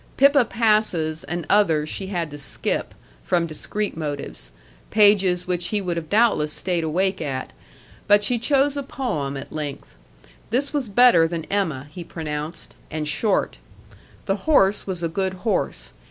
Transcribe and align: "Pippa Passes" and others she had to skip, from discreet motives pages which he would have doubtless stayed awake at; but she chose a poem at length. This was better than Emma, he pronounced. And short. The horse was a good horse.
"Pippa 0.17 0.45
Passes" 0.45 1.23
and 1.25 1.45
others 1.47 1.87
she 1.87 2.07
had 2.07 2.31
to 2.31 2.37
skip, 2.39 2.95
from 3.23 3.45
discreet 3.45 3.95
motives 3.95 4.49
pages 4.89 5.45
which 5.45 5.67
he 5.67 5.79
would 5.79 5.95
have 5.95 6.09
doubtless 6.09 6.51
stayed 6.51 6.83
awake 6.83 7.21
at; 7.21 7.53
but 8.07 8.23
she 8.23 8.39
chose 8.39 8.75
a 8.75 8.81
poem 8.81 9.37
at 9.37 9.53
length. 9.53 9.95
This 10.49 10.73
was 10.73 10.89
better 10.89 11.27
than 11.27 11.45
Emma, 11.51 11.85
he 11.91 12.03
pronounced. 12.03 12.73
And 12.89 13.07
short. 13.07 13.59
The 14.25 14.49
horse 14.49 14.87
was 14.87 15.03
a 15.03 15.07
good 15.07 15.35
horse. 15.45 15.93